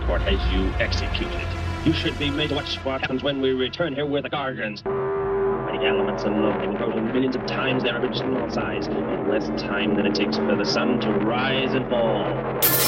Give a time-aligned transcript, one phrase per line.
[0.00, 1.46] Court has you executed.
[1.84, 4.82] You should be made to watch what happens when we return here with the Guardians.
[4.82, 9.48] The elements of love can grow to millions of times their original size in less
[9.60, 12.81] time than it takes for the sun to rise and fall.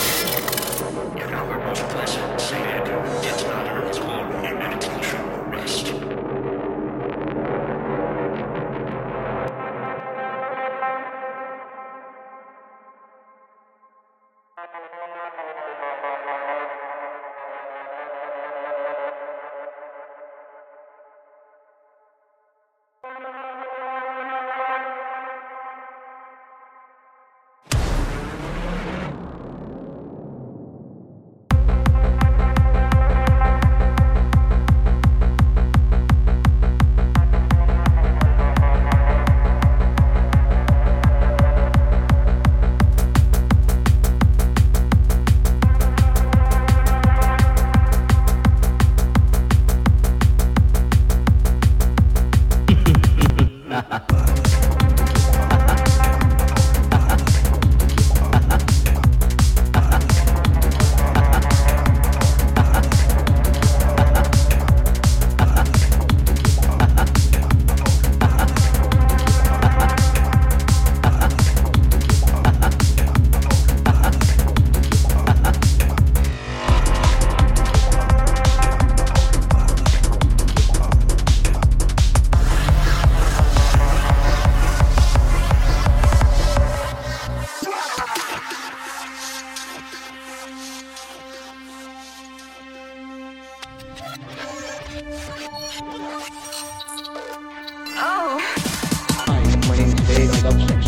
[100.52, 100.83] Name is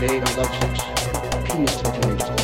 [0.00, 0.24] my name Dave.
[0.24, 0.80] I love sex.
[1.44, 2.38] Penis 14 inches long.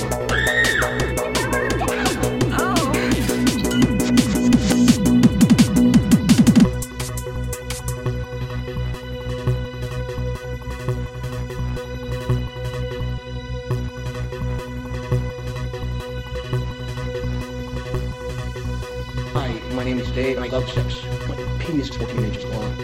[19.33, 20.39] Hi, my name is Dave.
[20.39, 21.03] I love sex.
[21.29, 22.77] My penis 14 inches long.